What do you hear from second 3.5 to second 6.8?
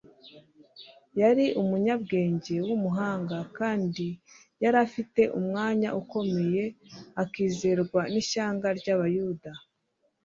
kandi yari afite umwanya ukomeye